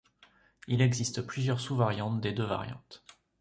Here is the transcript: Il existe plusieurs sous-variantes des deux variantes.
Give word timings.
Il 0.67 0.81
existe 0.81 1.21
plusieurs 1.27 1.59
sous-variantes 1.59 2.21
des 2.21 2.33
deux 2.33 2.41
variantes. 2.43 3.03